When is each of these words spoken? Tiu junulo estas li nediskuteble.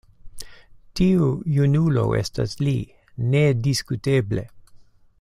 Tiu 0.99 1.27
junulo 1.57 2.05
estas 2.21 2.57
li 2.65 2.75
nediskuteble. 3.35 4.49